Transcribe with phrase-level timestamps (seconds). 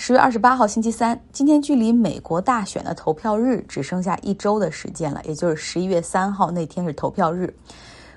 [0.00, 7.52] 十月二十八号，星期三，今天距离美国大选的投票日只剩下一周的时间了，也就是十一月三号那天是投票日。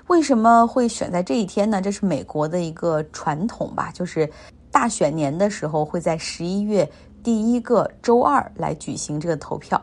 [0.06, 1.82] 为什么会选在这一天呢？
[1.82, 4.30] 这是美国的一个传统吧，就是
[4.70, 6.88] 大选年的时候会在十一月
[7.20, 9.82] 第一个周二来举行这个投票。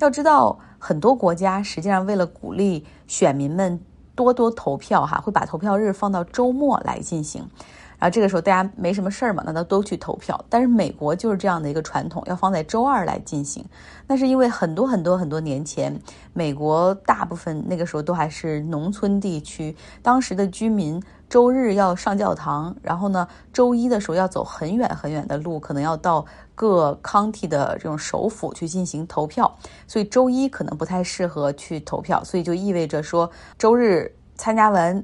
[0.00, 3.80] 要知道，很多国家实际上为了鼓励选民们
[4.14, 7.42] 多多投票，哈，会把投票日放到周末来进行。
[7.98, 10.44] 然后这个时候大家没什么事儿嘛，那都都去投票。
[10.48, 13.64] 但是美国就是这样的一个传统，要放在周二来进行。
[14.06, 16.00] 那是因为很多很多很多年前，
[16.32, 29.52] 美国大部分那个时候都还是农村地区，当时的居民周日要上教堂，然后呢，周一的时候要走很远很远的路，可能要到各 county 的这种首府去进行投票，
[29.88, 33.28] 所以周一可能不太适合去投票，所以就意味着说
[33.58, 35.02] 周日参加完。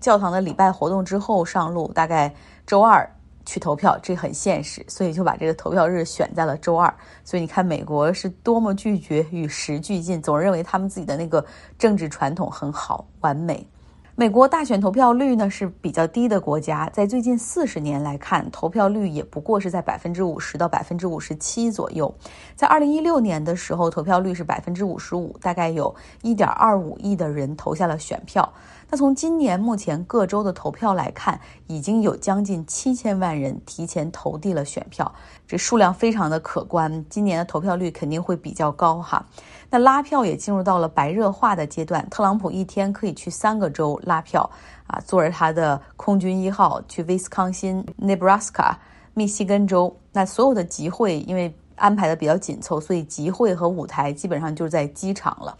[0.00, 2.34] 教堂的礼拜活动之后上路，大概
[2.66, 3.08] 周二
[3.44, 6.92] 去投票，这很现实，所以就把这个投票日选在了周二。
[7.24, 11.44] 所以你看，美国是多么拒绝与时俱进，总认为他们自己的那个
[11.78, 13.66] 政治传统很好、完美。
[14.14, 22.12] 美国大选投票率呢是比较低的国家，在最近四十年来看，投票率也不过是在百分之五十到百分之五十七左右。
[22.56, 28.52] 在二零一六年的时候，投票率是百分之五十五，大概有一点二五亿的人投下了选票。
[28.90, 35.14] 那从今年目前各州的投票来看，已经有将近七千万人提前投递了选票，
[35.46, 37.04] 这数量非常的可观。
[37.10, 39.22] 今年的投票率肯定会比较高哈。
[39.68, 44.48] 那拉票也进入到了白热化的阶段，特朗普一天可以去三个州拉票
[44.86, 48.74] 啊，坐着他的空军一号去威斯康辛、Nebraska、
[49.12, 49.94] 密西根州。
[50.12, 55.54] 那所有的集会因为安排的比较紧凑，所以集会和舞台基本上就是在机场了。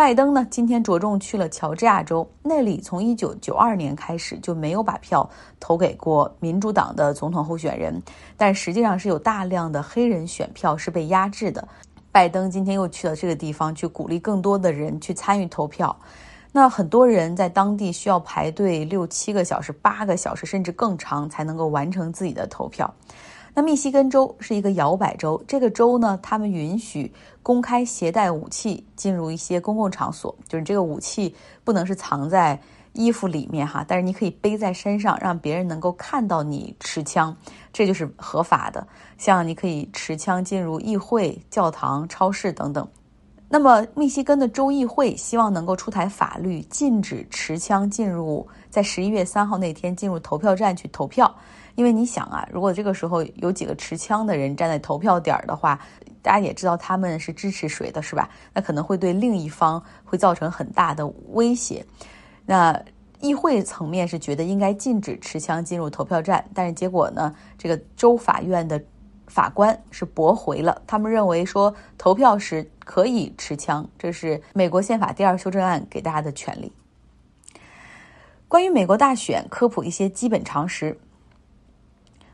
[0.00, 5.28] 拜登呢，今天着重去了乔治亚州，那里从一九九二年开始就没有把票
[5.60, 8.02] 投给过民主党的总统候选人，
[8.34, 11.68] 但实际上是有大量的黑人选票是被压制的。
[12.10, 15.94] 拜登今天又去了这个地方，去鼓励更多的人去参与投票。
[16.50, 22.90] 那很多人在当地需要排队六七个小时、八个小时，甚至更长，才能够完成自己的投票。
[23.62, 27.12] 密西根州是一个摇摆州，这个州呢，他们允许
[27.42, 31.34] 公开携带武器进入一些公共场所，就是这个武器
[31.64, 32.60] 不能是藏在
[32.92, 37.36] 衣服里面哈，但是你可以背在身上，让别人能够看到你持枪，
[37.72, 38.86] 这就是合法的。
[39.16, 42.86] 像你可以持枪进入议会、教堂、超市等等。
[43.52, 51.34] 那么密西根的州议会希望能够出台法律，禁止持枪进入，在十一月三号那天进入投票站去投票。
[51.74, 55.80] 因为你想啊，如果这个时候有几个持枪的人站在投票点的话，
[56.22, 58.30] 大家也知道他们是支持谁的，是吧？
[58.54, 61.84] 那可能会对另一方会造成很大的威胁。
[62.46, 62.80] 那
[63.18, 68.80] 议会层面是觉得应该禁止持枪进入投票站，但是结果呢，这个州法院的
[69.26, 76.72] 法官是驳回了，他们认为说投票时可以持枪，这是美国宪法第二修正案给大家的权利。
[78.48, 80.98] 关于美国大选，科普一些基本常识。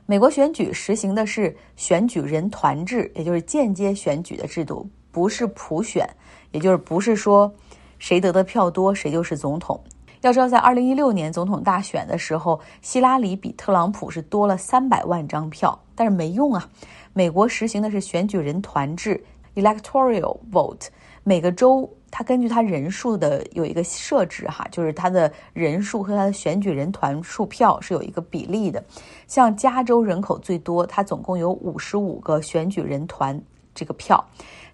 [0.06, 6.09] 美国选举实行的是选举人团制，也就是间接选举的制度，不是普选，
[6.53, 7.55] 也就是不是说
[7.99, 9.78] 谁得的票多谁就是总统。
[10.23, 16.67] 要知道，在二零一六年总统大选的时候，希拉里比特朗普是多了三百万张票，但是没用啊。
[17.12, 19.23] 美国实行的是选举人团制
[19.56, 20.87] （electoral vote），
[21.25, 21.93] 每个州。
[22.09, 28.83] 它根据它人数的有一个设置哈，就是它的人数和它的选举人团数票是有一个比例的。
[29.27, 33.39] 像加州人口最多，它总共有五十五个选举人团
[33.75, 34.17] 这个票；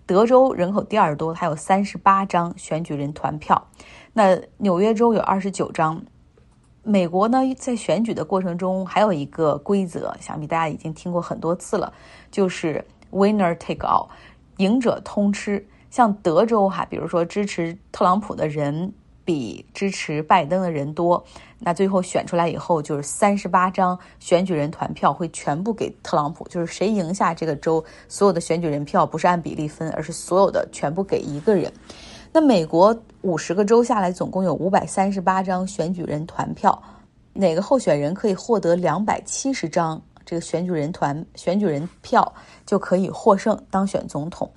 [0.07, 3.61] 德州人口第二多，它有三十八张选举人团票。
[4.13, 6.01] 那纽约州有二十九张。
[6.85, 11.93] 美国呢，在选举的过程中还有一个规则，想必大家已经听过很多次了，
[12.31, 14.09] 就是 winner take all，
[14.63, 15.67] 赢者通吃。
[15.91, 18.91] 像德州哈，比如说支持特朗普的人
[19.27, 21.23] 比支持拜登的人多，
[21.59, 31.71] 那最后选出来以后，就是三十八张选举人团票会全部给特朗普，就是谁赢下这个州，所有的选举人票不是按比例分，而是所有的全部给一个人。
[32.33, 36.83] 那美国五十个州下来，总共有五百三十八张选举人团票，
[37.35, 42.33] 哪个候选人可以获得两百七十张这个选举人团选举人票，
[42.65, 44.51] 就可以获胜当选总统。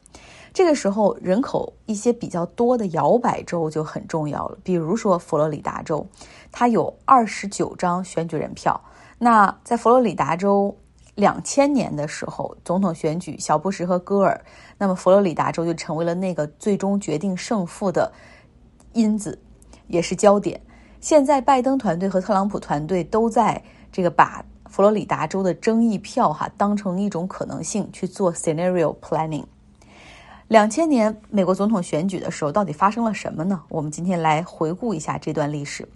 [0.53, 4.57] 这个时候，人口一些比较多的摇摆州就很重要了。
[4.63, 6.07] 比如说佛罗里达州，
[6.49, 8.79] 它有二十九张选举人票。
[9.17, 10.73] 那在佛罗里达州
[11.15, 14.39] 两千年的时候，总统选举小布什和戈尔，
[14.77, 18.13] 那么佛罗里达州就成为了那个最终决定胜负的
[18.93, 19.37] 因子，
[19.87, 20.61] 也是焦点。
[21.01, 23.61] 现在拜登团队和特朗普团队都在
[23.91, 24.45] 这个把。
[24.75, 29.45] 佛罗里达州的争议票哈当成一种可能性去做 scenario planning。
[30.49, 33.63] 两千年美国总统选举的时候，到底发生了什么呢？
[33.69, 35.87] 我们今天来回顾一下这段历史。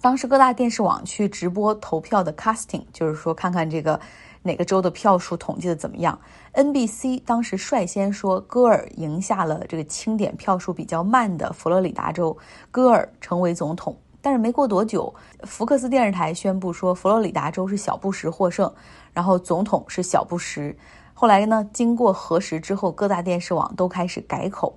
[0.00, 4.00] 当时各大电视网去直播投票的 casting，就是说看看这个
[4.42, 6.18] 哪个州的票数统计的怎么样。
[6.54, 12.34] NBC 当时率先说戈尔赢下了这个清点票数比较慢的佛罗里达州，
[12.70, 13.94] 戈尔成为总统。
[14.26, 15.14] 但是没过多久，
[15.44, 18.68] 福克斯电视台宣布说佛罗里达州是小布什获胜，
[19.12, 20.76] 然后总统是小布什。
[21.14, 21.64] 后来呢？
[21.72, 24.76] 经过核实之后，各大电视网都开始改口。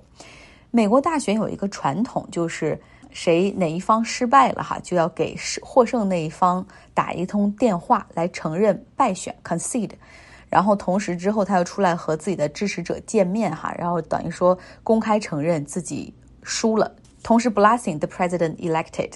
[0.70, 2.80] 美国大选有一个传统，就是
[3.10, 6.64] 谁哪一方失败了哈，就要给获胜那一方
[6.94, 9.90] 打一通电话来承认败选 （concede）。
[10.48, 16.14] 然后同时之后，他又出来和自己的支持者见面哈，然后等于说公开承认自己
[16.44, 16.94] 输了，
[17.24, 19.10] 同时 blessing the president elected。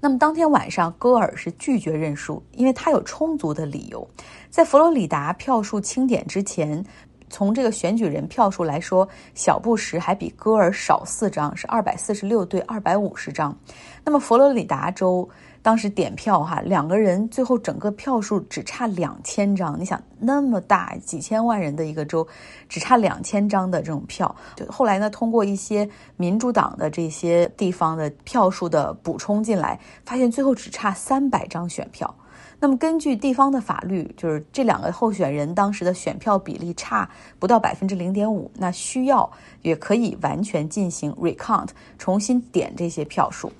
[0.00, 4.06] 那么当天晚上，戈尔是拒绝认输，因为他有充足的理由。
[4.50, 6.84] 在佛罗里达票数清点之前，
[7.28, 13.56] 从这个选举人票数来说，小布什还比戈尔少四张，是二百四十六对二百五十张。
[14.04, 15.28] 那么佛罗里达州。
[15.66, 19.76] 当时点票哈，两个人最后整个票数只差两千张。
[19.80, 22.24] 你想那么大几千万人的一个州，
[22.68, 24.32] 只差两千张的这种票。
[24.54, 32.14] 就后来呢，通过一些民主党的这些地方的票数的补充进来，发现最后只差三百张选票。
[32.60, 37.10] 那么根据地方的法律，就是这两个候选人当时的选票比例差
[37.40, 39.28] 不到百分之零点五，那需要
[39.62, 43.50] 也可以完全进行 recount，重新点这些票数。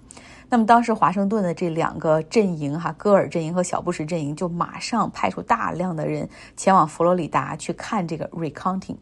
[0.49, 8.97] 那么当时华盛顿的这两个阵营哈，戈尔阵营和小布什阵营就马上派出大量的人前往佛罗里达去看这个 recounting，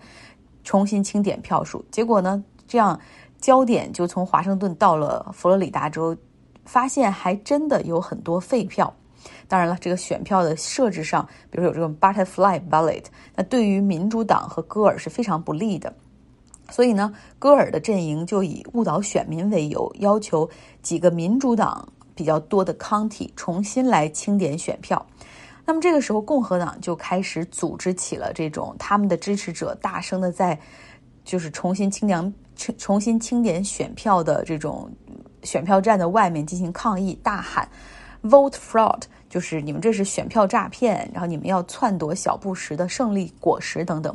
[0.62, 1.84] 重新清点票数。
[1.90, 2.98] 结果呢，这样
[3.38, 6.16] 焦点就从华盛顿到了佛罗里达州，
[6.64, 8.92] 发现还真的有很多废票。
[9.46, 13.04] 当然了，这个选票的设置上，比如有这种 butterfly ballot，
[13.34, 15.92] 那对于民主党和戈尔是非常不利的。
[16.70, 20.48] 所以呢，戈尔的阵营就以误导选民为由，要求
[20.82, 25.04] 几个民主党比较多的 county 重新来清点选票。
[25.66, 30.58] 那么这个时候，共和党就开始组织起了这种他们的支持者，大声的在
[31.24, 34.90] 就是重新清点、重重新清点选票的这种
[35.42, 37.66] 选票站的外面进行抗议，大喊
[38.22, 44.14] “vote fraud”，就是你们这是选票诈骗，然后你们要篡夺小布什的胜利果实等等。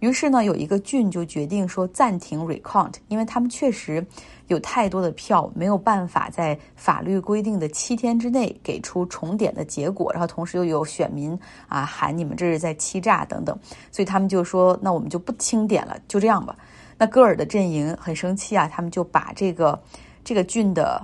[0.00, 4.06] 于是呢，有一个郡就决定说暂停 recount，因为他们确实
[4.48, 10.12] 有太多的票，没有办法在法律规定的七天之内给出重点的结果。
[10.12, 13.58] 然后同时又有选民啊喊你们这是在欺诈等等，
[13.90, 16.54] 所以他们就说那我们就不清点了，就这样吧。
[16.98, 19.82] 那戈尔的阵营很生气啊，他们就把这个
[20.22, 21.02] 这个郡的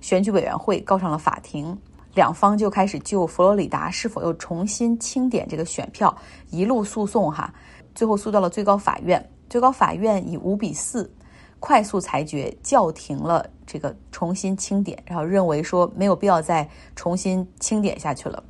[0.00, 1.78] 选举委员会告上了法庭，
[2.14, 6.12] 两方就开始就佛罗里达是否又重新清点这个选票
[6.50, 7.54] 一路诉讼哈。
[7.94, 11.12] 最后诉到了最高法院，最高法院以五比四
[11.60, 18.42] 快速裁决叫停了这个重新清点，然后认为说没有必要再重新清点下去了，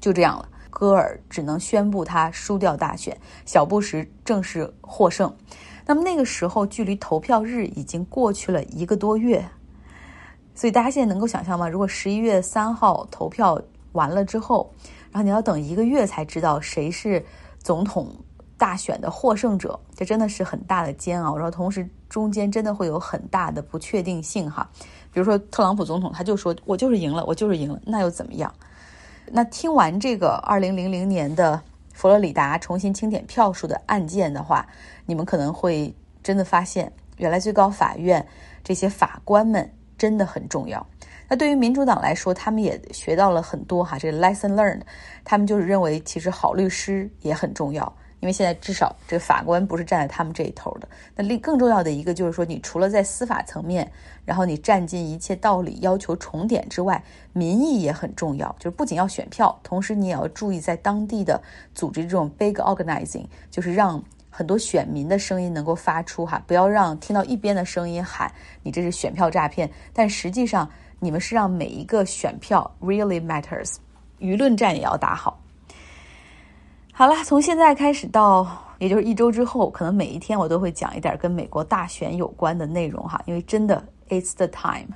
[0.00, 0.48] 就这样了。
[0.70, 5.34] 戈尔只能宣布他输掉大选，小布什正式获胜。
[5.84, 9.44] 那么那个时候距离投票日已经过去了一个多月，
[10.54, 11.68] 所以大家现在能够想象吗？
[11.68, 13.60] 如果十一月三号投票
[13.92, 14.72] 完了之后，
[15.10, 17.24] 然后你要等一个月才知道谁是
[17.58, 18.14] 总统。
[18.58, 21.36] 大选的获胜者，这真的是很大的煎熬。
[21.36, 24.68] 然后同时中间真的会有很大的不确定性哈。
[25.12, 28.52] 比如说特朗普总统，他就说我就是赢了，我就是赢了，那又怎么样？
[29.30, 31.60] 那听完这个二零零零年的
[31.94, 34.66] 佛罗里达重新清点票数的案件的话，
[35.06, 38.26] 你们可能会真的发现，原来最高法院
[38.64, 40.84] 这些法官们真的很重要。
[41.28, 44.80] 那对于民主党来说，他们也学到了很多哈，这个 lesson learned，
[45.24, 47.92] 他们就是认为其实好律师也很重要。
[48.20, 50.88] 因为现在至少这个法官不是站在他们这一头的。
[51.14, 53.90] 那另更重要的一个就是说，你除了在司法层面，
[54.24, 58.54] 然后你占尽一切道理要求重点之外，民意也很重要。
[58.58, 61.40] 就是不仅要选票，同时你也要注意在当地的
[61.74, 68.30] 组织这种 big organizing，就是让很多选民的声音能够发出哈，不要让听到一边的声音喊
[68.62, 70.68] 你这是选票诈骗，但实际上
[71.00, 73.76] 你们是让每一个选票 really matters，
[74.18, 75.40] 舆论战也要打好。
[76.98, 78.44] 好了，从现在开始到
[78.80, 84.88] 也就是一周之后，可能每一天我都会讲一点跟美国大选有关的内容哈，因为真的 it's the time。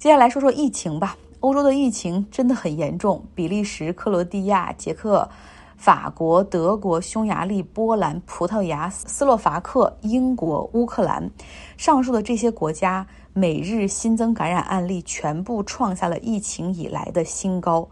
[0.00, 5.30] 接下来说说疫情吧，欧洲的疫情真的很严重，比利时、克罗地亚、捷克、
[5.76, 11.30] 法国、德国、匈牙利、波兰、葡萄牙、斯洛伐克、英国、乌克兰，
[11.76, 17.88] 上述的这些国家每日新增感染案例全部创下了疫情以来的新高。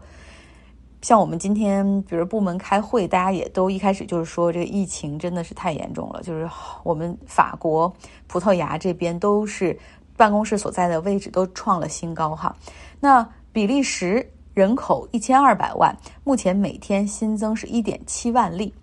[1.07, 6.49] 像我们今天，比如部门开会，大家也都一开始就是说，这个疫情真的是太严重了，就是
[6.83, 7.89] 我们法国、
[8.27, 9.79] 葡萄牙这边都是
[10.17, 12.53] 办公室所在的位置都创了新高哈。
[12.99, 15.95] 那比利时人口一千二百万，
[16.25, 18.73] 目前每天新增是一点七万例。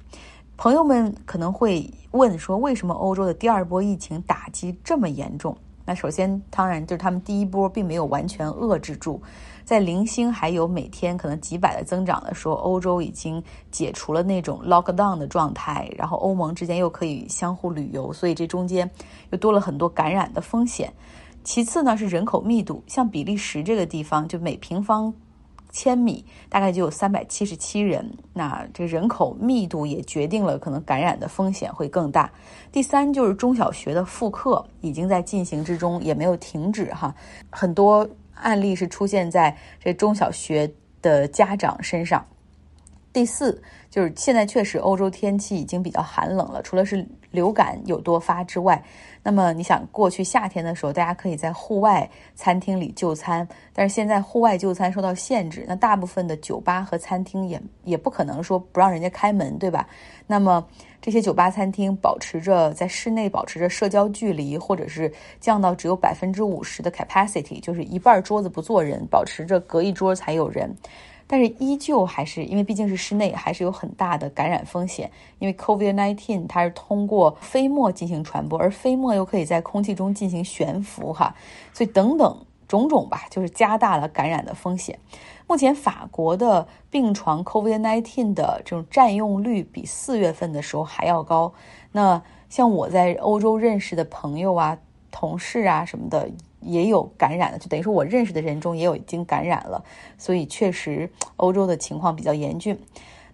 [0.57, 5.54] 朋友们可能会问说，为什么欧洲的第二波疫情打击这么严重？
[5.85, 9.21] 那首先，当然就是他们第一波并没有完全遏制住。
[9.64, 18.90] 在零星还有每天可能几百的增长的时候，欧洲已经解除了那种 lockdown 的状态，然后欧盟之间又可以相互旅游，所以这中间
[19.30, 20.92] 又多了很多感染的风险。
[21.42, 25.12] 其次呢是人口密度，像比利时这个地方，就每平方
[25.71, 32.30] 千米大概就有三百七十七人，那这人口密度也决定了可能感染的风险会更大。
[32.71, 37.14] 第三就是中小学的复课已经在进行之中，也没有停止哈，
[37.50, 38.06] 很多。
[38.34, 42.26] 案例是出现在这中小学的家长身上。
[43.12, 48.82] 第四，就是现在确实欧洲天气已经比较寒冷了，除了是流感有多发之外，
[49.22, 59.86] 那么你想过去夏天的时候，大家可以在户外餐厅里就餐，但是现在户外就餐受到限制，那大部分的酒吧和餐厅也也不可能说不让人家开门，对吧？
[60.26, 60.66] 那么。
[61.04, 70.74] 这些酒吧、餐厅保持着在室内保持着社交距离，或者是降到只有百分之五十的 capacity，就是一半桌子不坐人，保持着隔一桌才有人。
[71.26, 75.11] 但是依旧还是因为毕竟是室内，还是有很大的感染风险。
[75.38, 81.35] 因为 COVID-19 它是通过飞沫进行传播，而飞沫又可以在空气中进行悬浮，哈，
[81.73, 84.99] 所以等等种种吧，就是加大了感染的风险。
[85.47, 91.52] 目前法国的病床 COVID-19 的这种占用率比四月份的时候还要高。
[91.93, 94.78] 那像我在欧洲认识的朋友啊、
[95.11, 96.31] 同事啊什么的
[96.64, 99.85] 也有感染的，就等于说我认识的人中也有已经感染了。
[100.18, 102.78] 所以确实欧洲的情况比较严峻。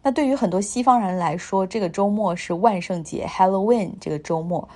[0.03, 4.69] 那对于很多西方人来说，这个周末是万圣节 Halloween 这个周末。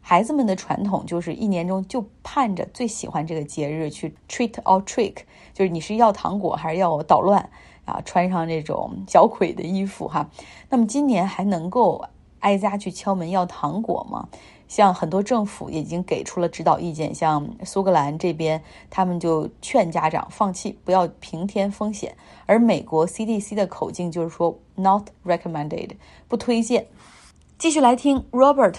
[0.00, 5.16] 孩子们的传统就是一年中就盼着最喜欢这个节日去 treat or trick，
[5.52, 7.50] 就是你是要糖果还是要捣乱
[7.84, 8.00] 啊？
[8.06, 10.30] 穿上这种小鬼的衣服哈。
[10.70, 12.06] 那么今年还能够
[12.38, 14.28] 挨家去敲门要糖果吗？
[14.68, 22.14] 像很多政府已经给出了指导意见，像苏格兰这边他们就劝家长放弃，不要平添风险。
[22.46, 25.92] 而美国 CDC 的口径就是说 not recommended，
[26.28, 26.86] 不推荐。
[27.58, 28.76] 继续来听 Robert。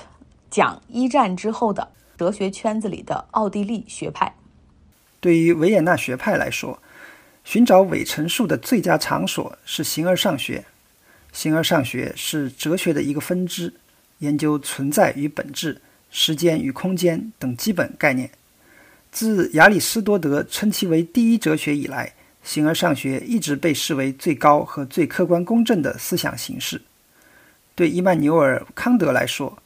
[0.51, 4.34] 讲一战之后的哲学圈子里的奥地利学派。
[5.19, 6.79] 对于维也纳学派来说，
[7.43, 10.65] 寻找伪陈述的最佳场所是形而上学。
[11.31, 13.75] 形而上学是哲学的一个分支，
[14.19, 18.29] 研究存在与本质、时间与空间等基本概念。
[19.11, 26.81] 自亚里士多德称其为第一哲学以来，形而上学一直被视为最高和最客观公正的思想形式。
[27.73, 29.57] 对伊曼纽尔·康德来说，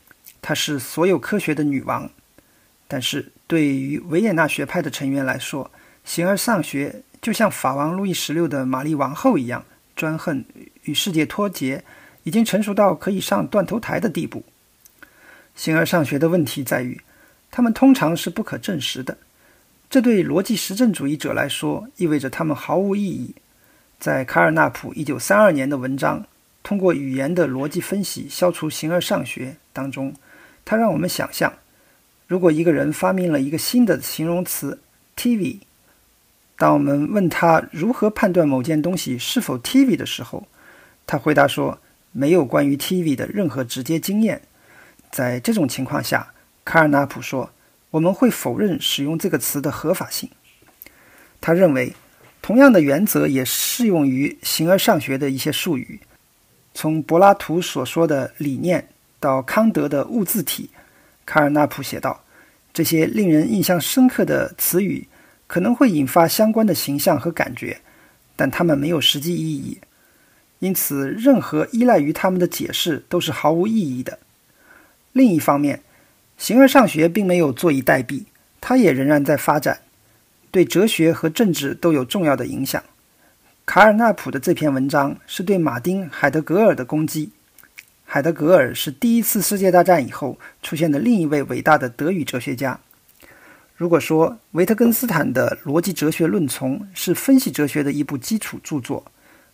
[0.41, 2.09] 她是所有科学的女王，
[2.87, 5.69] 但是对于维也纳学派的成员来说，
[6.05, 10.45] 形而上学就像法王路易十六的玛丽王后一样，专横
[10.83, 11.83] 与世界脱节，
[12.23, 14.43] 已经成熟到可以上断头台的地步。
[15.55, 16.99] 形而上学的问题在于，
[17.51, 19.17] 他们通常是不可证实的，
[19.89, 23.35] 这对逻辑实证主义者来说意味着他们毫无意义。
[23.99, 26.19] 在卡尔纳普一九三二年的文章
[26.63, 30.13] 《通过语言的逻辑分析消除形而上学》当中。
[30.65, 31.51] 他让我们想象，
[32.25, 34.79] 如果一个人发明了一个新的形容词
[35.17, 35.59] “TV”，
[36.57, 40.47] 当我们问他如何判断某件东西是否 TV 的时候，
[41.05, 41.77] 他回答说
[42.13, 44.41] ：“没有关于 TV 的任何直接经验。”
[45.11, 47.51] 在这种情况下，卡尔纳普说
[47.91, 50.29] ：“我们会否认使用这个词的合法性。”
[51.41, 51.93] 他认为，
[52.41, 55.99] 同样的原则也适用于形而上学的一些术语，
[56.73, 58.87] 从柏拉图所说的理念。
[59.19, 60.69] 到康德的物自体，
[61.25, 62.25] 卡尔纳普写道
[62.73, 65.07] ：“这些令人印象深刻的词语
[65.47, 67.79] 可能会引发相关的形象和感觉，
[68.35, 69.77] 但它们没有实际意义，
[70.63, 74.19] 因此任何依赖于他们的解释都是毫无意义的。”
[75.11, 75.81] 另一方面，
[76.37, 78.23] 形而上学并没有坐以待毙，
[78.61, 79.81] 它也仍然在发展，
[80.51, 82.81] 对哲学和政治都有重要的影响。
[83.65, 87.31] 卡尔纳普的这篇文章是对马丁·海德格尔的攻击。
[88.05, 92.79] 海德格尔是第一次世界大战以后出现的另一位伟大的德语哲学家。
[93.75, 99.03] 如果说维特根斯坦的《逻辑哲学论丛》是分析哲学的一部基础著作，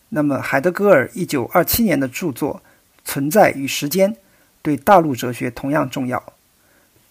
[0.10, 2.62] 那么海德格尔1927年的著作
[3.04, 4.13] 《存在与时间》
[4.62, 6.34] 对大陆哲学同样重要。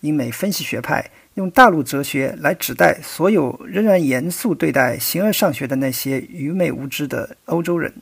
[0.01, 7.93] 英美分析学派用大陆哲学来指代所有仍然严肃对待形而上学的那些愚昧无知的欧洲人。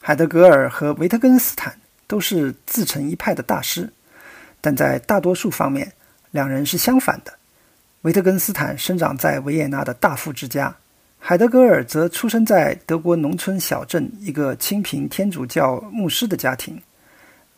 [0.00, 3.92] 海德格尔和维特根斯坦都是自成一派的大师，
[4.60, 5.92] 但在大多数方面，
[6.30, 7.34] 两人是相反的。
[8.02, 10.76] 维特根斯坦生长在维也纳的大富之家，
[11.24, 16.82] 海德格尔则出生在德国农村小镇一个清贫天主教牧师的家庭。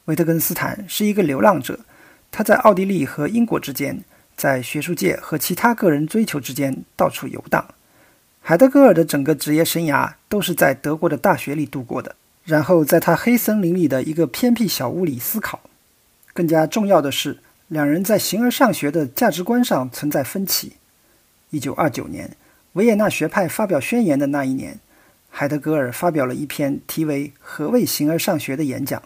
[0.04, 1.80] 维特根斯坦是一个流浪者，
[2.30, 4.04] 他在奥地利和英国之间，
[4.37, 7.66] 在学术界和其他个人追求之间到处游荡。
[8.42, 15.59] 海德格尔的整个职业生涯都是在德国的大学里度过的，然后在他黑森林里的一个偏僻小屋里思考。
[16.35, 17.38] 更加重要的是。
[17.68, 20.75] 两人在形而上学的价值观上存在分歧。
[21.49, 22.37] 一九二九年，
[22.75, 24.81] 维也纳学派发表宣言的那一年，
[25.31, 29.00] 海德格尔发表了一篇题为《何谓形而上学》的演讲，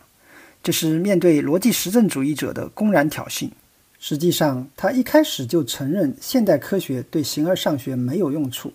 [0.63, 3.51] 这是面对逻辑实证主义者的公然挑衅。
[3.99, 8.73] 实际上，他一开始就承认现代科学对形而上学没有用处。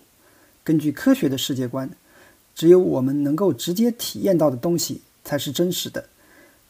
[0.62, 1.90] 根据科学的世界观，
[2.54, 6.04] 只有我们能够直接体验到的东西才是真实的。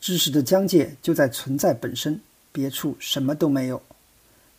[0.01, 2.21] 知识的疆界就在存在本身。
[2.53, 3.83] 别处什么都没有。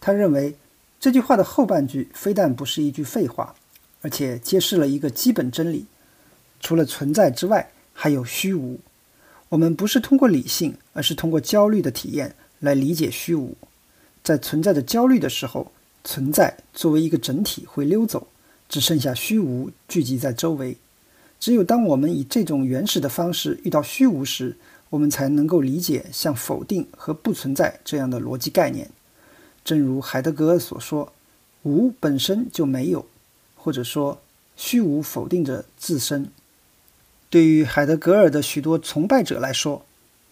[0.02, 0.56] 他认为
[1.00, 3.54] 这句话的后半句非但不是一句废话，
[4.02, 5.86] 而且揭示了一个基本真理：
[6.60, 8.80] 除了存在之外，还有虚无。
[9.50, 13.56] 我们不是通过理性，而是通过焦虑的体验来理解虚无。
[14.24, 15.72] 在存在着焦虑的时候，
[16.04, 18.28] 存在作为一个整体会溜走，
[18.68, 20.76] 只剩下虚无聚集在周围。
[21.40, 24.58] 只有当我们以这种原始的方式遇到虚无时，
[24.90, 28.90] 我们才能够理解像否定和不存在这样的逻辑概念。
[29.66, 31.12] 正如海德格尔所说
[31.64, 33.08] ：“无本身就没有，
[33.56, 34.22] 或者说
[34.56, 36.30] 虚无否定着自身。”
[37.32, 39.84] 对于海德格尔的许多崇拜者来说，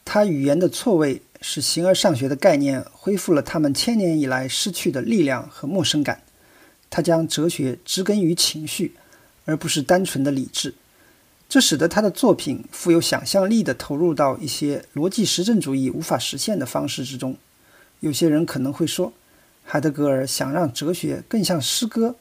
[0.06, 6.22] 他语言的错位使形而上学的概念恢复了他们千年以来失去的力量和陌生感。
[6.92, 8.94] 他将哲学植根于情绪，
[9.46, 10.76] 而不是单纯的理智。
[11.50, 17.36] 这使得他的作品富有想象力地投入到一些逻辑实证主义无法实现的方式之中。
[18.00, 19.12] 有些人可能会说，
[19.74, 22.16] 海德格尔想让哲学更像诗歌，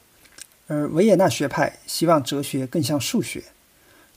[0.65, 3.43] 而维也纳学派希望哲学更像数学。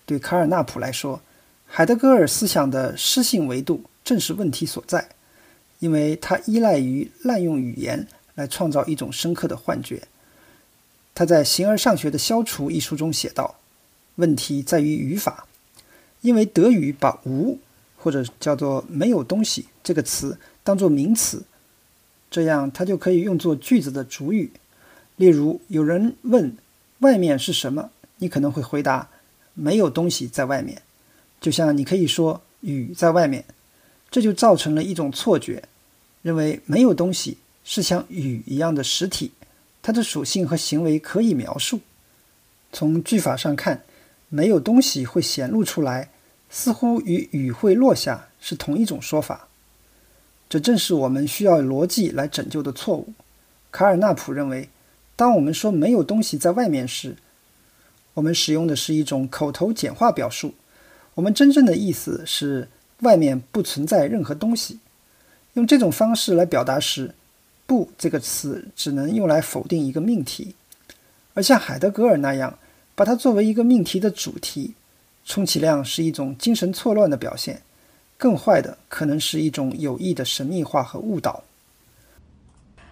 [0.07, 1.21] 对卡尔纳普来说，
[1.67, 5.11] 海德格尔思想的诗性维度正是问题所在，
[5.81, 10.05] 因为他依赖于滥用语言来创造一种深刻的幻觉。
[11.15, 13.57] 他在《形而上学的消除》一书中写道。
[14.15, 15.47] 问题在于语法，
[16.23, 17.59] 因为德语把“无”
[18.01, 21.45] 或者叫做“没有东西”这个词当作名词，
[22.31, 24.51] 这样它就可以用作句子的主语。
[25.17, 26.57] 例如，有人问
[27.01, 29.09] “外面是什么”，你可能会回答
[29.55, 30.83] “没有东西在外面”，
[31.41, 33.45] 就像你可以说“雨在外面”，
[34.11, 35.63] 这就造成了一种错觉，
[36.23, 39.33] 认为没有东西是像雨一样的实体，
[39.83, 41.81] 它的属性和行为可以描述。
[42.73, 43.83] 从句法上看。
[44.29, 46.11] 没有东西会显露出来，
[46.51, 49.47] 似乎与雨会落下是同一种说法。
[50.49, 53.13] 这正是我们需要逻辑来拯救的错误。
[53.71, 54.69] 卡尔纳普认为，
[55.15, 57.17] 当我们说没有东西在外面时，
[58.15, 60.55] 我们使用的是一种口头简化表述。
[61.15, 62.69] 我们真正的意思是
[63.01, 64.79] 外面不存在任何东西。
[65.55, 67.15] 用这种方式来表达时
[67.67, 70.55] ，“不”这个词只能用来否定一个命题，
[71.35, 72.59] 而像海德格尔那样。
[72.99, 74.73] 把它作为一个命题的主题，
[75.23, 77.57] 充其量是一种精神错乱的表现；
[78.17, 81.43] 更坏的可能是一种有意的神秘化和误导。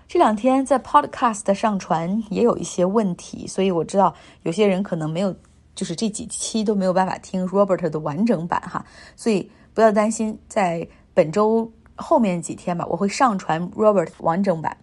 [0.06, 5.34] 这两天在 Podcast 上传也有一些问题，所以我知道有些人可能没有，
[5.74, 8.84] 就是这几期都没有办法听 Robert 的完整版哈，
[9.16, 14.76] 所以不要担心，在本周后面几天吧，我会上传 Robert 完整版。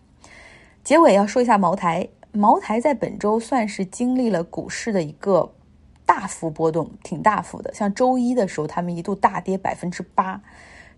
[0.84, 2.08] 结尾要说一下茅台。
[2.34, 5.52] 茅台在本周算是经历了股市的一个
[6.12, 7.74] 大幅波动，挺大幅的。
[7.74, 10.42] 像周一的时候，他们一度大跌百分之八，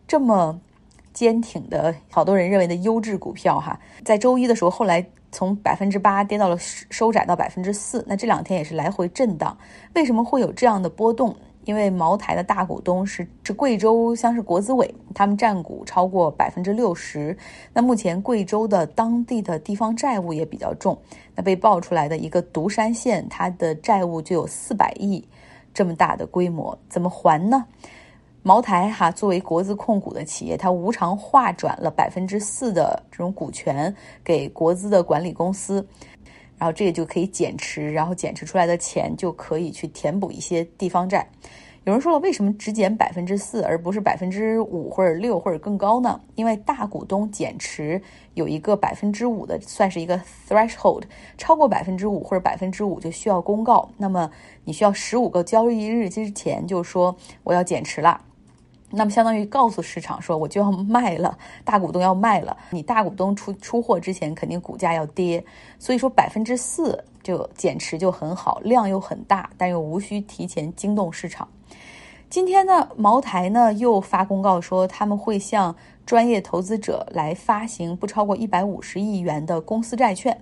[0.08, 0.60] 这么
[1.14, 8.04] 坚挺的，好多人认为的优质股票哈，在周一的时候，后来从百分之八跌到了收窄到百分之四。
[8.08, 9.56] 那这两天也是来回震荡，
[9.94, 11.36] 为什么会有这样的波动？
[11.66, 17.38] 因为茅台的大股东是是贵州像是国资委，他们占股超过百分之六十。
[17.74, 20.98] 那目前贵州的当地的地方债务也比较重。
[21.36, 25.24] 那被爆出来的一个独山县，它的债务就有四百亿
[25.74, 27.66] 这么大的规模，怎么还呢？
[28.46, 35.88] 茅台哈作为国资控股的企业，它无偿划转了百分之四的这种股权给国资的管理公司。
[36.58, 41.28] 然后这个就可以减持，然后减持出来的钱就可以去填补一些地方债。
[41.86, 46.22] 有人说了，为什么只减百分之四，而不是百分之五或者六或者更高呢？
[46.36, 48.02] 因为大股东减持
[48.36, 51.04] 有一个百分之五的，算是一个 threshold，
[51.38, 53.90] 超过百分之五或者百分之五就需要公告。
[53.98, 54.32] 那么
[54.64, 57.14] 你需要十五个交易日之前就说
[57.44, 58.22] 我要减持了。
[58.96, 65.44] 那么相当于告诉市场说我就要卖了，大股东要卖了，你大股东出出货之前肯定股价要跌，
[65.80, 71.48] 所以说百分之四就减持就很好，量又很大，但又无需提前惊动市场。
[72.30, 75.76] 今天呢，茅台呢又发公告说他们会向
[76.06, 80.40] 专业投资者来发行不超过一百五十亿元的公司债券。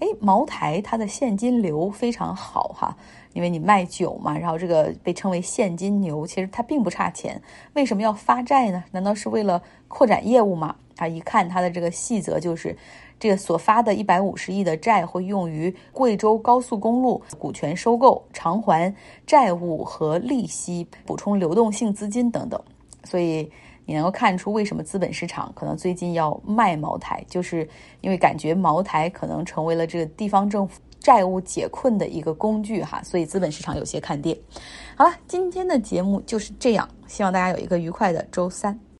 [0.00, 2.96] 哎，茅台它的现金流非常好哈。
[3.32, 7.42] 因为你卖酒嘛，然后这个被称为现金牛，其实它并不差钱。
[7.72, 8.84] 为什么要发债呢？
[8.92, 10.76] 难道是为了扩展业务吗？
[10.98, 12.76] 啊，一看它的这个细则，就是
[13.18, 18.94] 这个所发的一百五十亿的债会用于贵州高速公路股权收购、偿还
[19.26, 22.62] 债务和利息、补充流动性资金等等。
[23.02, 23.50] 所以
[23.86, 27.68] 你能够看出为什么资本市场可能最近要卖茅台，就是
[28.00, 30.80] 因为感觉茅台可能成为了这个地方政府。
[31.00, 34.34] 债务解困的一个工具哈，所以资本市场有些看跌。
[34.96, 38.80] 好了，今天的节目就是这样，希望大家有一个愉快的周三。